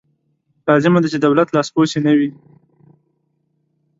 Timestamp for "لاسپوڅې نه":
1.55-2.11